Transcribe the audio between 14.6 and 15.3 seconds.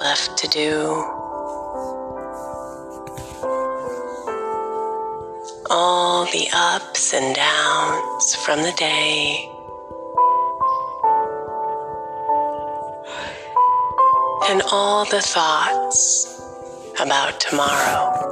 all the